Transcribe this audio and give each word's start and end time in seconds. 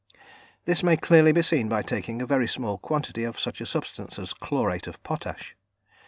This 0.65 0.81
may 0.81 0.97
clearly 0.97 1.31
be 1.31 1.43
seen 1.43 1.69
by 1.69 1.83
taking 1.83 2.23
a 2.23 2.25
very 2.25 2.47
small 2.47 2.79
quantity 2.79 3.23
of 3.23 3.39
such 3.39 3.61
a 3.61 3.67
substance 3.67 4.17
as 4.17 4.33
chlorate 4.33 4.87
of 4.87 5.03
potash. 5.03 5.55